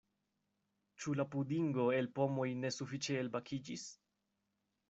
Ĉu 1.03 1.13
la 1.19 1.25
pudingo 1.35 1.85
el 1.97 2.09
pomoj 2.17 2.47
ne 2.65 2.73
sufiĉe 2.79 3.19
elbakiĝis? 3.25 3.85